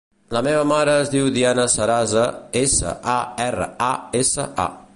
[0.35, 2.23] La meva mare es diu Diana Sarasa:
[2.63, 3.91] essa, a, erra, a,
[4.23, 4.67] essa, a.